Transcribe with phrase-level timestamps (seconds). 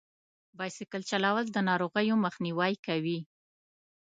[0.57, 3.19] بایسکل چلول د ناروغیو مخنیوی کوي.